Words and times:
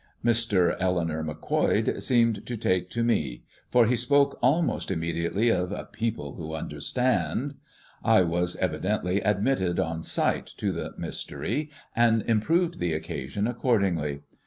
Mr. 0.25 0.75
Eleanor 0.79 1.21
Macquoid 1.21 2.01
seemed 2.01 2.43
to 2.47 2.57
take 2.57 2.89
to 2.89 3.03
me, 3.03 3.43
for 3.69 3.85
he 3.85 3.95
spoke 3.95 4.39
almost 4.41 4.89
immediately 4.89 5.51
of 5.51 5.71
"people 5.91 6.37
who 6.37 6.55
understand." 6.55 7.53
I 8.03 8.23
was 8.23 8.55
evidently 8.55 9.21
admitted 9.21 9.79
on 9.79 10.01
sight 10.01 10.47
to 10.57 10.71
the 10.71 10.95
mystery, 10.97 11.69
and 11.95 12.23
improved 12.23 12.79
the 12.79 12.93
occasion 12.93 13.45
accordingly. 13.45 14.21